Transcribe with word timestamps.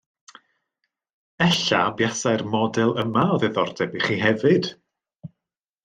Ella 1.49 1.83
buasai'r 1.99 2.45
model 2.55 2.97
yma 3.05 3.29
o 3.37 3.39
ddiddordeb 3.45 3.97
i 4.01 4.05
chi 4.07 4.19
hefyd 4.27 4.73